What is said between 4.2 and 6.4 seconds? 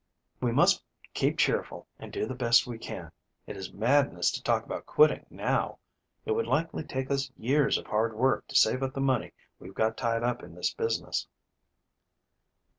to talk about quitting now. It